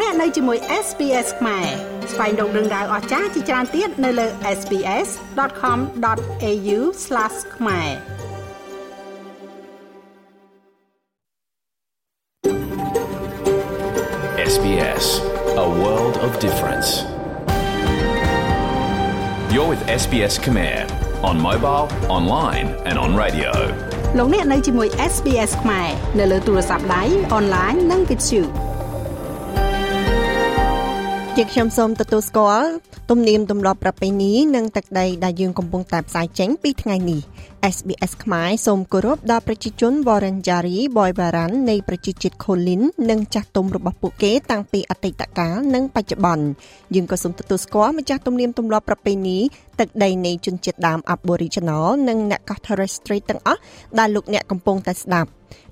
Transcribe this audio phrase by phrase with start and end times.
[0.00, 1.66] លោកអ្នកនៅជាមួយ SPS ខ្មែរ
[2.12, 4.26] ស្វែងរកដឹងដៅអស្ចារ្យជាច្រើនទៀតនៅលើ
[4.58, 6.78] SPS.com.au/
[7.56, 7.90] ខ្មែរ
[14.52, 15.04] SBS
[15.66, 16.88] A world of difference
[19.54, 20.76] You're with SBS Khmer
[21.28, 21.84] on mobile,
[22.16, 23.52] online and on radio.
[24.18, 27.02] លោកអ្នកនៅជាមួយ SBS ខ្មែរនៅលើទូរស័ព្ទដៃ
[27.34, 28.42] អនឡាញនិងវិទ្យុ
[31.38, 32.70] ជាខ្ញុំសូមទទួលស្គាល់
[33.10, 37.20] ទំនៀមទម្លាប់ប្រពៃណីនិងទឹកដីដែលយើងកំពុងតែផ្សាយចេញពីថ្ងៃនេះ
[37.74, 46.46] SBS ខ្មែរសូមគោរពដល់ប្រជាជន Wurundjeri Boiwaran នៃប្រជាជាតិ Kulin និងចាស់ទុំរបស់ពួកគេតាំងពីអតីតកាលនិងបច្ចុប្បន្ន
[46.94, 49.38] យើងក៏សូមទទួលស្គាល់ម្ចាស់ទំនៀមទម្លាប់ប្រពៃណី
[49.80, 53.60] ទឹកដីនៃជនជាតិដើម Aboriginal និងអ្នកកោះ Torres Strait ទាំងអស់
[53.98, 55.30] ដែលលោកអ្នកកំពុងតែស្ដាប់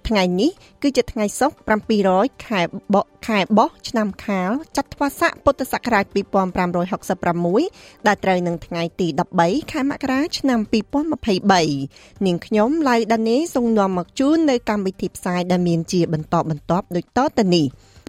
[0.09, 0.51] ថ្ងៃនេះ
[0.83, 1.75] គឺជាថ្ងៃសុក្រ
[2.09, 2.63] 700ខែ
[2.95, 6.05] បកខែបោះឆ្នាំខាលចត្វាស័កពុទ្ធសករាជ
[7.27, 9.09] 2566ដែលត្រូវនឹងថ្ងៃទី
[9.41, 10.61] 13ខែមករាឆ្នាំ
[11.43, 17.67] 2023នាងខ្ញុំឡៅដានីសូមនាំមកជូននៅកម្មវិធីផ្សាយដែលមានជាបន្តបន្ទាប់ដូចតទៅនេះ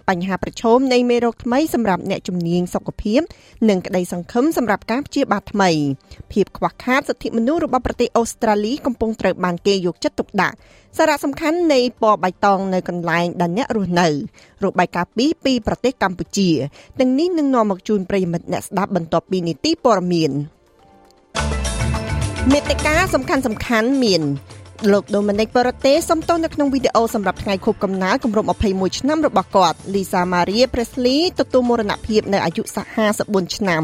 [0.09, 3.21] បញ្ហាប្រឈមនៃមេរោគថ្មីសម្រាប់អ្នកជំនាញសុខភាព
[3.69, 5.69] និងក្តីសង្ឃឹមសម្រាប់ការព្យាបាលថ្មី
[6.31, 10.55] ភាពខ្វះខាតសិទ្ធិមនុស្សរបស់ប្រទេសអូស្ត្រាលីកំពុងត្រូវបានគេយកចិត្តទុកដាក់
[10.97, 14.07] សារៈសំខាន់នៃពណ៌បៃតងនៅកន្លែងដែលអ្នករស់នៅ
[14.63, 16.49] របាយការណ៍ពីពីប្រទេសកម្ពុជា
[16.99, 20.31] ទាំងនេះនឹងនាំមកជូនប្រិយមិត្តអ្នកស្ដាប់បន្ទាប់ពីនីតិព័ត៌មាន
[22.51, 24.23] មេតិកាសំខាន់សំខាន់មាន
[24.91, 32.61] លោក Dominic Perrottet សំទោសនៅក្នុងវីដេអូសម្រាប់ថ្ងៃខួបកំណើតគម្រប់21ឆ្នាំរបស់គាត់ Lisa Maria Presley ទទួលមរណភាពនៅអាយុ
[33.09, 33.83] 54ឆ្នាំ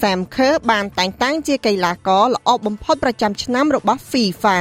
[0.00, 4.58] Sam Kerr បានតែងតាំងជាកីឡាករល្អបំផុតប្រចាំឆ្នាំរបស់ FIFA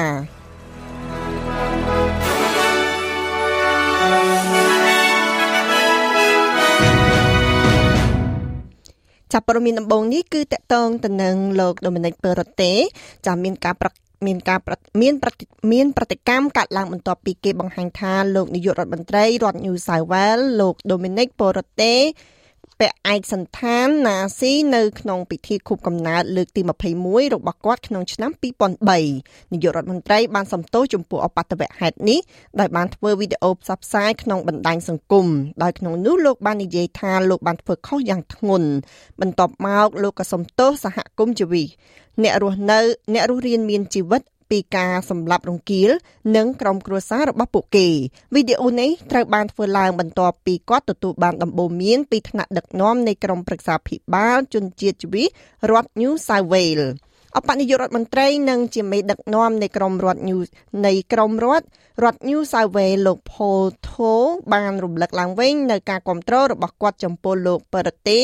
[9.33, 12.79] ចាប់ព័ត៌មានដំបូងនេះគឺតកតងទៅនឹងលោក Dominic Perrottet
[13.25, 13.89] ចាមានការប្រ
[14.25, 14.59] មានការ
[15.01, 15.13] មាន
[15.71, 22.03] មានប្រតិកម្មកាត់ឡើងបន្ទាប់ពីគេបង្ហាញថាលោកនាយករដ្ឋមន្ត្រីរដ្ឋ New South Wales លោក Dominic Perrottet
[22.79, 26.61] ពាក់ឯកសន្តានណាស៊ីនៅក្នុងពិធីខួបកំណើតលើកទី
[26.97, 28.31] 21របស់គាត់ក្នុងឆ្នាំ
[28.91, 32.19] 2003នាយករដ្ឋមន្ត្រីបានសំទោសចំពោះអបតវហេតុនេះ
[32.59, 35.27] ដោយបានធ្វើវីដេអូផ្សព្វផ្សាយក្នុងបណ្ដាញសង្គម
[35.63, 38.69] ដោយក្នុងនោះលោកបាននិយាយថាលោកបានធ្វើខុសយ៉ាងធ្ងន់
[39.21, 41.63] បន្ទាប់មកលោកក៏សំទោសសហគមន៍ជីវី
[42.23, 42.79] អ្នករស់នៅ
[43.13, 45.89] អ្នករស់រានមានជីវិត ពីការសម្លាប់រង្គាល
[46.35, 47.87] និងក្រុមគ្រួសាររបស់ពួកគេ
[48.33, 55.23] វីដេអូនេះត្រូវបានធ្វើឡើងបន្ទាប់ពីគាត់ទទួលបានដំបូន្មានពីថ្នាក់ដឹកនាំនៃក្រុមប្រឹក្សាភិបាលជនជាតិជីវី
[55.71, 56.89] រដ្ឋ New South Wales
[57.37, 60.39] អបនាយករដ្ឋមន្ត្រីនិងជាមេដឹកនាំនៃក្រមរដ្ឋ New
[60.85, 61.65] នៃក្រមរដ្ឋ
[62.03, 64.13] រដ្ឋ New South Wales លោក Paul Tho
[64.53, 68.19] បានរំលឹកឡើងវិញនៅការគ្រប់គ្រងរបស់គាត់ចំពោះលោកបរតេ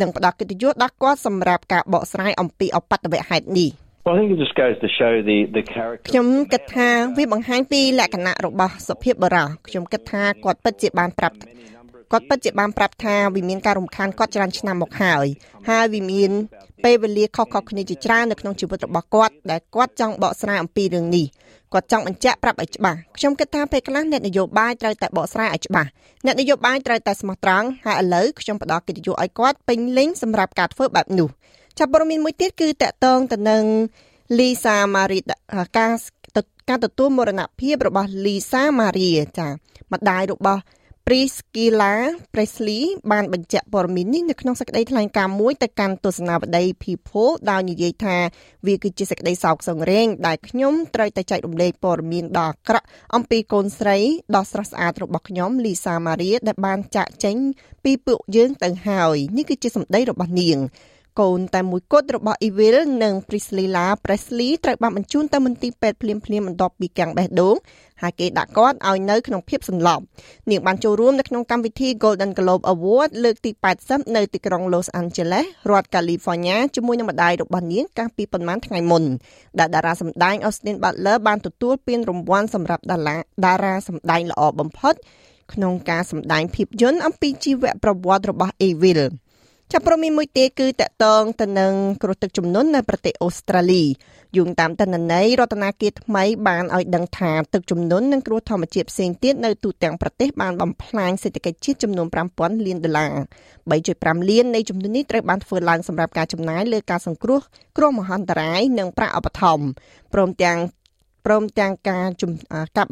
[0.00, 3.72] និងផ្ដល់កិត្តិយសដល់គាត់សម្រាប់ការបកស្រាយអំពីអបតវហេតុនេះ។
[4.06, 11.36] Well, I think it just goes to show the the character ខ្ញុំគិតថាវាបង្ហាញពីលក្ខណៈរបស់សុភាពបរោះខ្ញុំគិតថាគាត់ពិតជាបានប្រាប់
[12.12, 15.26] គាត់ពិតជាបានប្រាប់ថាវាមានការរំខានគាត់ច្រើនឆ្នាំមកហើយ
[15.68, 16.30] ហើយវាមាន
[16.84, 21.26] ពេលវេលាខុសៗគ្នាជាច្រើននៅក្នុងជីវិតរបស់គាត់ដែលគាត់ចង់បកស្រាយអំពីរឿងនេះ
[21.72, 25.88] គាត់ចង់បញ្ជាក់ប្រាប់ឲ្យច្បាស់ខ្ញុំគិតថាពេលខ្លះអ្នកនយោបាយត្រូវតែបកស្រាយឲ្យច្បាស់
[26.26, 31.30] អ្នកនយោបាយត្រូវតែស្មោះត្រង់ហើយឥឡូវខ្ញុំផ្ដល់កិត្តិយសឲ្យគាត់ពេញលេញសម្រាប់ការធ្វើបែបនោះ
[31.78, 33.64] ចាប់ព័ត៌មានមួយទៀតគឺតកតងទៅនឹង
[34.38, 35.24] Lisa Marie
[35.78, 35.92] ការ
[36.68, 39.48] ការទទួលមរណភាពរបស់ Lisa Marie ចា
[39.92, 40.62] ម្ដាយរបស់
[41.06, 41.92] Priscilla
[42.32, 42.82] Presley
[43.12, 48.16] បានបញ្ជាក់ព័ត៌មាននេះនៅក្នុងសេចក្តីថ្លែងការណ៍មួយទៅកាន់ទស្សនាវដ្តី People ដោយនិយាយថា
[48.66, 53.98] វាគឺជាសេចក្តីសោកសង្រេងដែលខ្ញុំត្រូវតែចែករំលែកព័ត៌មានដ៏អាក្រក់អំពីកូនស្រី
[54.36, 57.36] ដ៏ស្រស់ស្អាតរបស់ខ្ញុំ Lisa Maria ដែលបានចាក់ចេញ
[57.84, 60.58] ពីពួកយើងទៅហើយនេះគឺជាសម្ដីរបស់នាង
[61.20, 67.56] កូនតែមួយគត់របស់ Evil និង Priscilla Presley ត្រូវបានបញ្ជូនទៅមន្ទីរពេទ្យភ្លាមៗបន្ទាប់ពីកាំងបេះដូង
[68.02, 70.02] ហើយគេដាក់គាត់ឲ្យនៅក្នុងភាពសន្លប់
[70.50, 73.50] នាងបានចូលរួមនៅក្នុងកម្មវិធី Golden Globe Award លើកទី
[73.82, 79.04] 80នៅទីក្រុង Los Angeles រដ្ឋ California ជាមួយនឹងម្ដាយរបស់នាងកាលពីប្រហែលថ្ងៃមុន
[79.58, 84.94] ដែលតារាសម្ដែង Austin Butler បានទទួលពានរង្វាន់សម្រាប់តារាសម្ដែងល្អបំផុត
[85.52, 89.00] ក្នុងការសម្ដែងភាពយន្តអំពីជីវប្រវត្តិរបស់ Evil
[89.72, 91.72] ចាប់ប្រមានមួយទៀតគឺតកតងទៅនឹង
[92.02, 93.84] គ្រោះទឹកជំនន់នៅប្រទេសអូស្ត្រាលី
[94.36, 103.12] យោងតាមតនន័យរដ្ឋាភិបាលថ្មីបានឲ្យដឹងថាទឹកជំនន់និងគ្រោះធម្មជាតិផ្សេងទៀតនៅទូទាំងប្រទេសបានបំផ្លាញសេដ្ឋកិច្ចជាតិចំនួន5000លានដុល្លារ
[103.70, 107.40] 3.5លាននៃចំនួននេះត្រូវបានធ្វើឡើងសម្រាប់ការចំណាយលើការសង្គ្រោះ
[107.76, 109.66] គ្រោះមហន្តរាយនិងប្រាក់ឧបត្ថម្ភ
[110.14, 110.58] ព្រមទាំង
[111.26, 112.08] ព្រមទាំងការ
[112.76, 112.86] ការ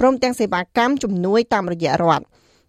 [0.00, 2.24] ព្រមទាំងសេវាកម្មជំនួយតាមរយៈរដ្ឋ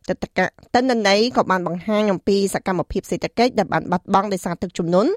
[0.10, 0.40] ទិដ្ឋក
[0.76, 5.12] តិន្នន័យក៏បានបង្ហាញអំពីសកម្មភាពសេដ្ឋកិច្ចដែលបានបាត់បង់ដោយសារទឹកជំនន់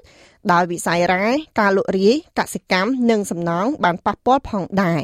[0.51, 1.25] ដោយវិស័យរ៉ែ
[1.59, 5.01] ការលក់រាយកសិកម្មនិងសំណង់បានប៉ះពាល់ផងដែរ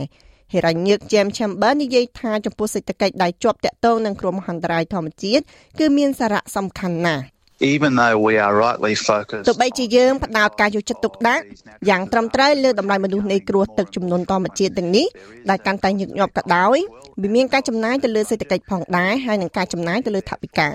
[0.54, 5.44] ហេរ៉ាញឹក James Chamber និយាយថាចំពោះសេដ្ឋកិច្ចដែលជាប់តាក់ទងនឹងគ្រោះមហន្តរាយធម្មជាតិ
[5.80, 11.44] គឺមានសារៈសំខាន់ណាស់ even though we are rightly focused ទោះបីជាយើងផ្ដោតការយកចិត្តទុកដាក់
[11.90, 15.06] យ៉ាងត្រឹមត្រូវលើតម្លៃមនុស្សនៃគ្រោះទឹកជំនន់ធម្មជាតិទាំងនេះ
[15.50, 16.78] ដែលកាន់តែញឹកញាប់ក៏ដោយ
[17.22, 20.70] វាមានការចំណាយទៅលើសេដ្ឋកិច្ចផងដែរហើយនឹងការចំណាយទៅលើថវិកា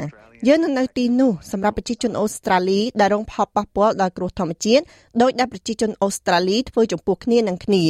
[0.49, 4.85] យើងនៅនៅទីនោះសម្រាប់ប្រជាជនអូស្ត្រាលីដែលរងផលប៉ះពាល់ដោយគ្រោះធម្មជាតិ
[5.23, 7.85] ដោយដែលប្រជាជនអូស្ត្រាលីធ្វើចំពោះគ្នានឹងគ្នា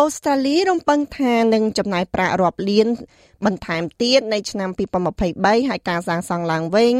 [0.00, 2.88] អូស្ត្រាលីរំពឹងថានឹងចំណាយប្រាក់រាប់លាន
[3.46, 4.70] បន្ថែមទៀតនៅឆ្នាំ
[5.18, 6.94] 2023ហើយការសាងសង់ឡើងវិញ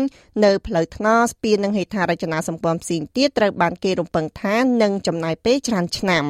[0.45, 6.25] នៅផ្លូវថ្នល់ស្ពាននិងហេដ្ឋារចនាសម្ព័ន្ធផ្សេងទៀតត្រូវបានគេរំពឹងថានឹងចំណាយពេលច្រើនឆ្នាំ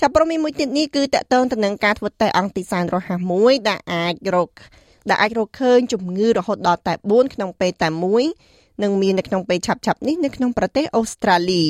[0.00, 4.50] ចាប់ព្រមមួយទៀតនេះគឺតកតងទៅនឹងការធ្វើតេស្តអង្គទីសែនរហ័សមួយដែលអាចរក
[5.08, 8.24] ដែលអាចរកឃើញជំងឺរហូតដល់តែ4ក្នុងពេលតែមួយ
[8.82, 11.64] នឹងមាននៅក្នុងពេលឆាប់ៗនេះនៅក្នុងប្រទេសអូស្ត្រាលី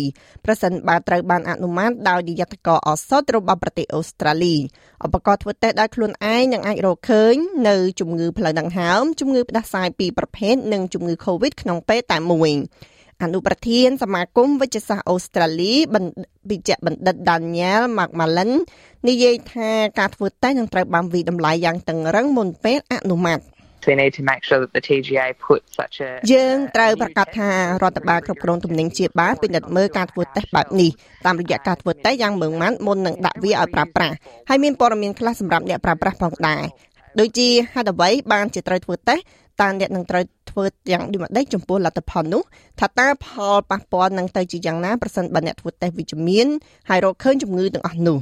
[0.44, 4.56] ប្រសិនបើត្រូវបានអនុម័តដោយនាយកកឱសថរបស់ប្រទេសអូស្ត្រាលី
[5.06, 7.34] ឧបករណ៍ធ្វើតេស្តដោយខ្លួនឯងនឹងអាចរកឃើញ
[7.68, 12.52] នៅជំងឺផ្លូវដង្ហើមជំងឺផ្ដាសាយពីរប្រភេទនិងជំងឺ Covid ក្នុងពេលតែមួយ
[13.22, 15.74] អនុប្រធានសមាគមវិទ្យាសាស្ត្រអូស្ត្រាលី
[16.50, 18.50] វិជ្ជបណ្ឌិត Daniel McMullen
[19.08, 23.40] និយាយថាការធ្វើតេស្តនឹងត្រូវបានវិតម្លៃយ៉ាងតឹងរឹងមុនពេលអនុម័ត
[23.86, 27.50] we need to make sure that the TGA put such a យើងត្រូវប្រកាសថា
[27.82, 30.90] រដ្ឋបាលគ្រប់គ្រងទំនិញជាបាលពិនិត្យមើលការធ្វើតេស្តបែបនេះ
[31.26, 34.14] តាមរយៈការធ្វើតេស្តយ៉ាងម៉ឺងម៉ាត់មុននឹងដាក់វាឲ្យប្រើប្រាស់
[34.48, 36.62] ហើយមានព័ត៌មានខ្លះសម្រាប់អ្នកប្រើប្រាស់ផងដែរ
[37.20, 39.22] ដូចជាហេតុអ្វីបានជាត្រូវធ្វើតេស្ត
[39.60, 42.42] តើអ្នកនឹងត្រូវធ្វើយ៉ាងដូចម្តេចចំពោះលទ្ធផលនោះ
[42.80, 46.46] ថាតើផលប៉ះពាល់នឹងទៅជាយ៉ាងណាប្រសិនបើអ្នកធ្វើតេស្តវិជ្ជមាន
[46.88, 48.18] ហើយរកឃើញជំងឺទាំងអស់នោះ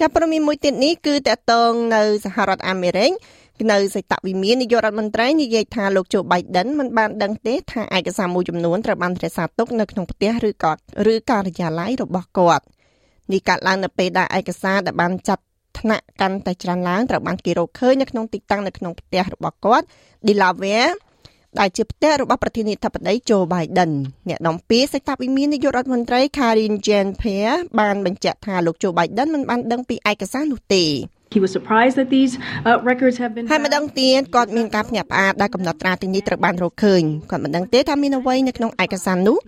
[0.00, 3.10] ចាប់ព័ត៌មានមួយទៀតនេះគឺតកតងនៅសហរដ្ឋអាមេរិក
[3.70, 10.72] នៅសេតវិមាននាយករដ្ឋមន្ត្រីនិយាយថាលោកโจ Biden មិនបានដឹងទេថាឯកសារមួយចំនួនត្រូវបានរក្សាទុកនៅក្នុងផ្ទះឬក៏
[11.12, 12.64] ឬការិយាល័យរបស់គាត់
[13.32, 15.44] នេះកើតឡើងនៅពេលដែលឯកសារដែលបានចាត់
[15.78, 19.86] ថ្នាក់កាន់តែច្រើនឡើងត្រូវបានគេរកឃើញនៅក្នុងទីតាំងនៅក្នុងផ្ទះរបស់គាត់
[20.28, 20.92] Delaware
[21.58, 23.92] ដែលជាផ្ទះរបស់ប្រធានាធិបតី Joe Biden
[24.28, 30.84] អ្នកនាំពាក្យសេតវិមាននាយករដ្ឋមន្ត្រី Karine Jean-Pierre បានបញ្ជាក់ថាលោក Joe Biden មិនបានដឹងពីឯកសារនោះទេ
[31.30, 32.32] He was surprised that these
[32.68, 39.38] uh, records have been ហើយម្ដងទៀតគាត់មានការភ្ញាក់ផ្អើលដែលកំណត់ត្រាទាំងនេះត្រូវបានរកឃើញគាត់មិនដឹងទេថាមានអ្វីនៅក្នុងឯកសារនោះ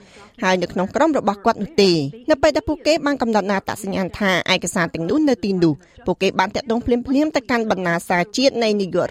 [0.43, 1.93] ហើយនៅក្នុងក្រុមរបស់គាត់នោះទេ
[2.31, 5.75] នៅពេលដែលពួកគេបានកំណត់ណាតសញ្ញាណថាឯកសារទាំងនោះនៅទីនោះ
[6.06, 9.06] ពួកគេបានតាក់ទងភ្លាមភ្លាមទៅកាន់បណ្ណាសាជាតិនៃនាយក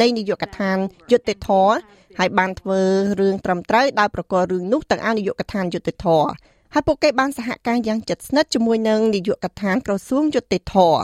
[0.00, 0.78] នៃនាយកដ្ឋាន
[1.10, 1.74] យុត្តិធម៌
[2.18, 2.80] ហើយបានធ្វើ
[3.20, 6.28] រឿងត្រឹមត្រូវដោយប្រកល់រឿងនោះទៅឲ្យនាយកដ្ឋានយុត្តិធម៌
[6.74, 11.00] ហើយពួកគេបានសហការយ៉ាងជិតស្និទ្ធជាមួយនឹងនាយកដ្ឋានក្រសួងយុត្តិធម៌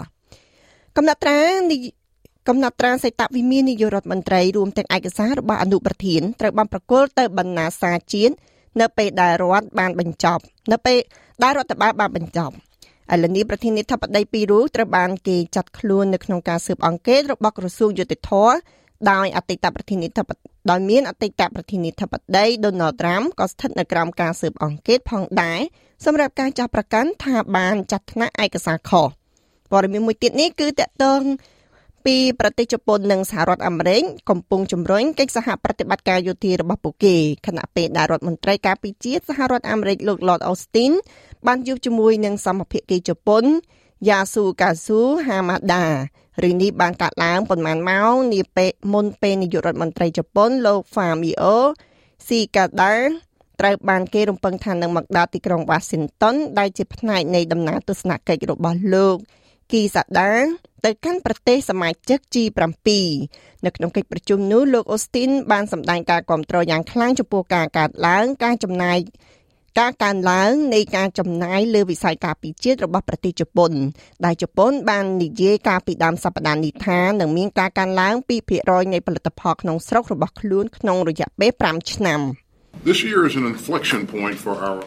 [0.97, 1.41] កំណត់ត្រា
[2.49, 8.35] កំណត់ត្រាសេតវិមាននាយករដ្ឋមន្ត្រីរួមទាំងឯកសាររបស់អនុប្រធានត្រូវបានប្រគល់ទៅបណ្ណាសាជាតិ
[8.81, 10.43] នៅពេលដែលរដ្ឋបានបញ្ចប់
[10.73, 10.99] នៅពេល
[11.43, 12.55] ដែលរដ្ឋបាលបានបញ្ចប់
[13.13, 18.33] ឥឡូវនេះប្រធានាធិបតីពីររូបត្រូវបានគេចាត់ខ្លួននៅក្នុងការស៊ើបអង្កេតរបស់ក្រសួងយុតិធធ
[19.11, 20.39] ដោយអតីតប្រធានាធិបតី
[20.71, 25.61] ដោយមានអតីតប្រធានាធិបតី Donald Trump ក៏ស្ថិតនៅក្រោមការស៊ើបអង្កេតផងដែរ
[26.05, 29.07] សម្រាប់ការចាត់ប្រកាន់ថាបានចាត់ថ្នាក់ឯកសារខុស
[29.71, 31.23] ព័ត៌មានមួយទៀតនេះគឺតកតង
[32.07, 37.17] ពីប្រទេសជប៉ុននិងសហរដ្ឋអាមេរិកកំពុងជំរុញកិច្ចសហប្រតិបត្តិការយោធារបស់ពួកគេ
[37.47, 40.93] ខណៈពេលដែលរដ្ឋមន្ត្រីការពារជាតិសហរដ្ឋអាមេរិកលោក Lord Austin
[41.47, 43.45] បានជួបជាមួយនឹងសមភាគីជប៉ុន
[44.09, 45.85] យ៉ាស៊ូកាស៊ូហាម៉ាដា
[46.43, 51.55] រឿងនេះបានកាត់ឡើងប៉ុន្មានម៉ោងនាពេលមុនពេលនាយករដ្ឋមន្ត្រីជប៉ុនលោក Fumio
[52.27, 52.93] Kishida
[53.61, 59.17] ត្រូវបានគេរំពឹងថានឹងមកដល់ទីក្រុង Washington ដែលជាផ្នែកនៃដំណើរទស្សនកិច្ចរបស់លោក
[59.73, 60.33] គីសាដា
[60.85, 62.89] ទៅកាន់ប្រទេសសមាជិក G7
[63.65, 68.99] នៅក្នុងកិច្ចប្រជុំនោះលោកអូស្ទីនបានសម្ដែងការគាំទ្រយ៉ាងខ្លាំងចំពោះការកាត់ឡើងការចំណាយ
[69.81, 73.73] ការកើនឡើងនៃការចំណាយលើវិស័យការពារជាតិរបស់ប្រទេសជប៉ុន
[74.25, 78.15] ដែលជប៉ុនបាននិយាយកាលពីដើមសប្តាហ៍នេះថានឹងមានការកើនឡើង
[78.55, 82.21] 2%នៃផលិតផលក្នុងស្រុករបស់ខ្លួនក្នុងរយៈពេល5ឆ្នាំ
[82.89, 84.81] This year is an inflection point for our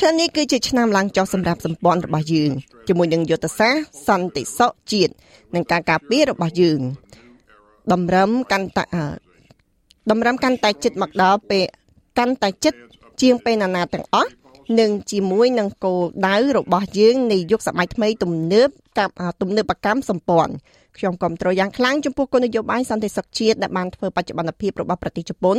[0.00, 2.52] ឆ្នាំនេះគឺជាឆ្នាំឡើងចុះសម្រាប់សម្ព័ន្ធរបស់យើង
[2.88, 5.12] ជាមួយនឹងយុទ្ធសាស្ត្រសន្តិសុខជាតិ
[5.54, 6.80] និងការការពាររបស់យើង
[7.92, 8.84] តម្រឹមកាន់តែ
[10.10, 11.64] តម្រឹមកាន់តែចិត្តមកដល់ពេល
[12.18, 12.78] កាន់តែចិត្ត
[13.22, 14.30] ជាងពេលណានាទាំងអស់
[14.80, 18.68] និងជាមួយនឹងគោលដៅរបស់យើងនៃយុគសម័យថ្មីទំនើប
[19.42, 20.52] ទំនើបកម្មសម្ព័ន្ធ
[20.98, 25.56] ខ្ញុំគាំទ្រយ៉ាងខ្លាំងចំពោះគោលនយោបាយសន្តិសុខជាតិដែលបានធ្វើបច្ចុប្បន្នភាពរបស់ប្រទេសជប៉ុន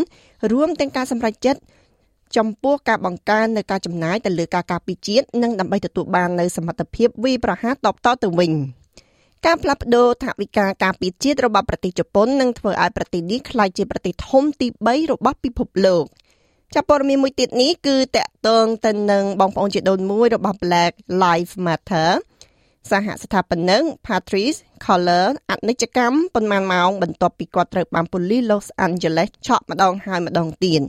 [0.51, 1.61] រួមទាំងការសម្រេចចិត្ត
[2.37, 8.51] ចំពោះការបង្កើននៅការចំណាយទៅលើការការពារជាតិនិងដើម្បីទទួលបាននូវសមត្ថភាពវិប្រហាតបតទៅវិញ
[9.45, 16.05] ការផ្លាស់ប្តូរថវិកាការពារជាតិរបស់ប្រទេសជប៉ុននឹងធ្វើឲ្យប្រទេសនេះក្លាយជាប្រទេសធំទី3របស់ពិភពលោក
[16.75, 20.93] ចាប់ព័ត៌មានមួយទៀតនេះគឺតកតងទៅនឹងបងប្អូនជាដូនមួយរបស់ Black
[21.23, 22.09] Lives Matter
[22.91, 30.81] សហស្ថាបនិក Patrice Collar អនិច្ចកម្មប៉ុន្មានម៉ោងបន្ទាប់ពីគាត់ត្រូវបានប៉ូលីស Los Angeles ឆក់ម្ដងហើយម្ដងទៀត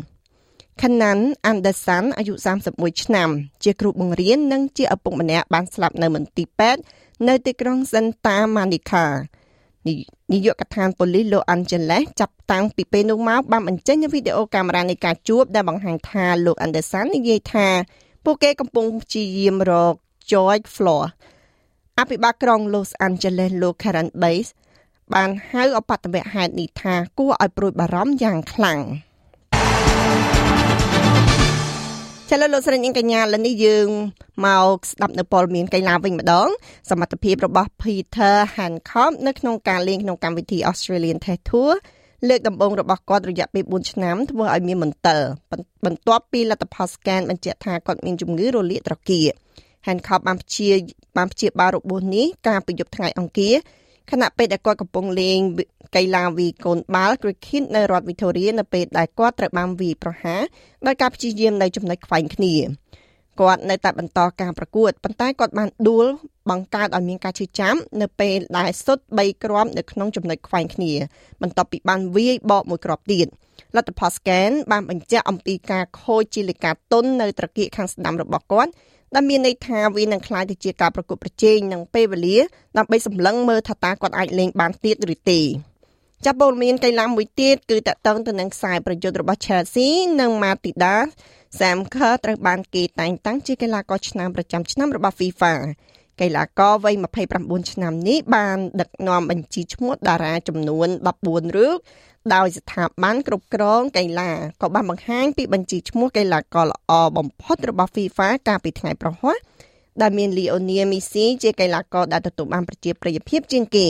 [0.83, 2.35] ខណាន់ Anderson អាយុ
[2.69, 3.29] 31ឆ្នាំ
[3.65, 6.81] ជាគ្រូបង្រៀននិងជាឪពុកម្នាក់បានស្លាប់នៅមន្ទីរពេទ្យ
[7.29, 9.05] នៅទីក្រុង Santa Monica
[10.33, 17.69] នាយកដ្ឋានប៉ូលីស Los Angeles ចាប់តាំងពីពេលនោះមកបានបញ្ចេញវីដេអូកាមេរ៉ានៃការជួបដែលបង្ហាញថាលោក Anderson និយាយថា
[18.25, 19.95] ពួកគេកំពុងព្យាយាមរក
[20.31, 21.09] George Floyd
[21.99, 24.47] អភិបាលក្រុង Los Angeles លោក Karen Bass
[25.15, 28.81] បានហៅអបតវហេតុនេះថាគួរឲ្យព្រួយបារម្ភយ៉ាងខ្លាំង
[32.31, 33.89] ចលនាលោកស្រីនាងកញ្ញាឥឡូវនេះយើង
[34.47, 36.49] មកស្ដាប់នៅព័ត៌មានកីឡាវិញម្ដង
[36.91, 41.73] សមត្ថភាពរបស់ Peter Hancock នៅក្នុងការលេងក្នុងកម្មវិធី Australian Test Tour
[42.29, 45.21] លើកដំបូងរបស់គាត់រយៈពេល4ឆ្នាំធ្វើឲ្យមានមន្ទិល
[45.85, 49.33] បន្ទាប់ពីលទ្ធផល scan បញ្ជាក់ថាគាត់មានជំងឺរលាកត្រគាក
[49.87, 50.71] Hancock បានព្យា
[51.17, 53.55] បានព្យាបាលរបួសនេះកាលពីយប់ថ្ងៃអង្គារ
[54.11, 55.39] ខណៈពេលដែលគាត់កំពុងលេង
[55.97, 60.43] កីឡាវាយកូនបាល់ cricket នៅរដ្ឋ Victoria នៅពេលដែលគាត់ត្រូវបានវាយប្រហារ
[60.87, 62.55] ដោយការព្យាយាមនៅចំណុចខ្វែងគ្នា
[63.41, 66.07] គាត់នៅតែបន្តការប្រកួតប៉ុន្តែគាត់បានដួល
[66.51, 70.93] បង្កើតឲ្យមានការឈឺចាំនៅពេលដែលសុទ្ធ3គ្រាប់នៅក្នុងចំណុចខ្វែងគ្នា
[71.43, 73.27] បន្ទាប់ពីបានវាយបកមួយគ្រាប់ទៀត
[73.77, 78.71] លទ្ធផល scan បានបញ្ជាក់អំពីការខូចជាលិកាតុននៅត្រគាកខាងស្ដាំរបស់គាត់
[79.15, 82.39] ដែលមានន័យថាវានឹងក្លាយទៅជាការប្រកួតប្រជែងនឹងពេលវេលា
[82.79, 85.41] ដើម្បីសម្លឹងមើលថាតើគាត់អាចលេងបានទៀតឬទេ
[86.25, 90.95] ចាប់ព័ត៌មានកីឡាមួយទៀតគឺតកតងទៅនឹងខ្សែប្រយុទ្ធរបស់ Chelsea និង Matida
[91.59, 95.53] Sam Kerr ត្រូវបានគេតែងតាំងជាកីឡាករឆ្នាំប្រចាំឆ្នាំរបស់ FIFA
[96.21, 96.95] កីឡាករវ័យ
[97.35, 100.89] 29ឆ្នាំនេះបានដឹកនាំបញ្ជីឈ្មោះតារាចំនួន
[101.23, 101.79] 14រូប
[102.35, 104.31] ដោយស្ថាប័នគ្រប់គ្រងកីឡា
[104.63, 109.39] ក៏បានបង្ហាញពីបញ្ជីឈ្មោះកីឡាករល្អបំផុតរបស់ FIFA កាលពីថ្ងៃប្រហ័ស
[110.03, 113.89] ដែលមាន Lionel Messi ជាកីឡាករដែលទទួលបានប្រជាប្រិយភាពជាងគេ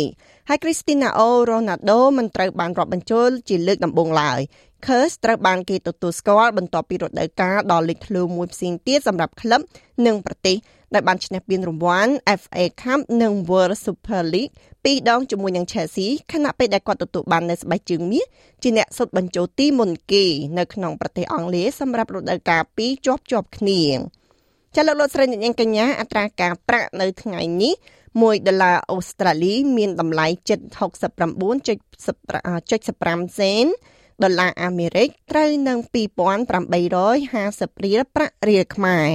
[0.49, 4.41] ហើយ Cristiano Ronaldo មិនត្រូវបានរាប់បញ្ចូលជាលើកដំបូងឡើយ
[4.87, 9.61] Curse ត្រូវបានគេទទួលស្គាល់បន្ទាប់ពីរដូវកាលដ៏លេចធ្លោមួយផ្សេងទៀតសម្រាប់ក្លឹប
[10.07, 10.57] និងប្រទេស
[10.95, 14.53] ដែលបានឈ្នះពានរង្វាន់ FA Cup និង World Super League
[14.85, 18.25] ពីរដងជាមួយនឹង Chelsea ខណៈពេលដែលគាត់ទទួលបាននៅស្បែកជើងមាស
[18.63, 20.25] ជាអ្នកសុទ្ធបញ្ចូលទីមុនគេ
[20.59, 23.83] នៅក្នុងប្រទេសអង់គ្លេសសម្រាប់រដូវកាលពីរជាប់ជាប់គ្នា
[24.81, 27.75] ចាលោកលោកស្រីអ្នកនាងកញ្ញាអត្រាការប្រាក់នៅថ្ងៃនេះ
[28.11, 30.27] 1ដុល្លារអូស្ត្រាលី មានតម្លៃ
[30.59, 33.67] 769.75សេន
[34.23, 39.09] ដុល្លារអាមេរិកត្រូវនឹង2850រៀលប្រាក់រៀលខ្មែរ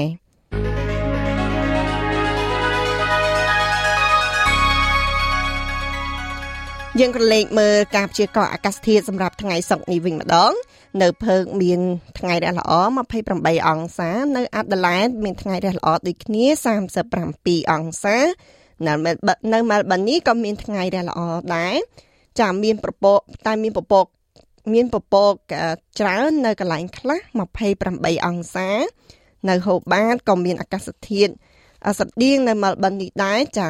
[7.00, 10.54] យើងក៏លេខមើលការព្យាករណ៍អាកាសធាតុសម្រាប់ថ្ងៃសុក្រនេះវិញម្ដង
[11.02, 11.80] នៅភើកមាន
[12.20, 12.72] ថ្ងៃរះល្អ
[13.20, 16.46] 28អង្សា នៅអាដាលេដមានថ្ងៃរះល្អដូចគ្នា
[17.10, 18.18] 37អង្សា
[18.88, 18.94] នៅ
[19.54, 21.20] នៅមែលប៊ននេះក៏មានថ្ងៃរះល្អ
[21.56, 21.76] ដែរ
[22.40, 24.06] ចាមានប្រពកតែមានប្រពក
[24.74, 25.34] មានពពក
[26.00, 27.20] ច្រើននៅកន្លែងខ្លះ
[27.74, 28.70] 28អង្សា
[29.50, 31.34] នៅហូបាតក៏មានអាកាសធាតុ
[31.98, 33.68] ស្រដៀងនៅមែលប៊ននេះដែរចា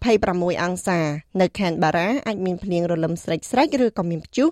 [0.00, 0.98] 26អង្សា
[1.40, 4.48] នៅខេនបារ៉ាអាចមានភ្លៀងរលឹមស្រិចស្រិចឬក៏មានព្យុះ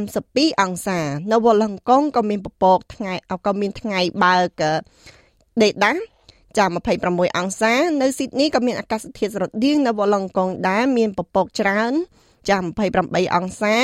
[0.00, 0.98] 32អង្សា
[1.32, 3.14] នៅវ៉លឡង់កុងក៏មានពពកថ្ងៃ
[3.46, 4.62] ក៏មានថ្ងៃបើក
[5.62, 5.92] ដេដា
[6.58, 6.70] ចាំ
[7.04, 11.92] 26អង្សា នៅស៊ីដនីក៏មានអាកាសធាតុស្រដៀងនៅវ៉លឡង់កុងដែរមានពពកច្រើន
[12.50, 12.64] ចាំ
[12.98, 13.76] 28អង្សា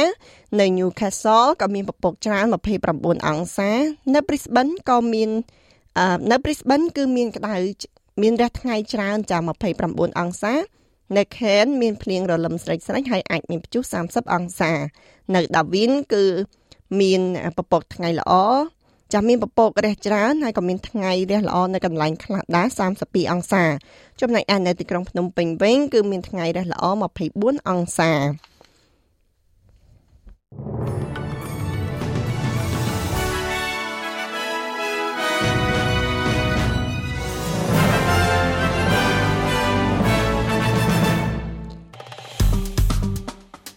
[0.61, 2.45] នៅ Newcastle ក៏មានពពកច្រើន
[2.87, 3.71] 29អង្សា
[4.15, 5.31] នៅ Brisbane ក៏មាន
[6.31, 7.57] នៅ Brisbane គឺមានក្តៅ
[8.23, 9.42] មានរះថ្ងៃច្រើនចាំ
[9.80, 10.54] 29អង្សា
[11.16, 14.73] នៅ Cairn មានភ្លៀងរលឹមស្រិចស្រិចហើយអាចមានព្យុះ30អង្សា
[15.35, 16.25] នៅ Darwin គឺ
[17.00, 17.23] មាន
[17.56, 18.33] ពពកថ្ងៃល្អ
[19.12, 22.68] ចាស់មានពពករះច្រើនហើយក៏មានថ្ងៃរះល្អនៅកន្លែងខ្លះដែរ
[23.00, 23.64] 32អង្សា
[24.21, 26.85] ចំណែកឯនៅទីក្រុងភ្នំពេញវិញគឺមានថ្ងៃរះល្អ
[27.26, 28.12] 24អង្សា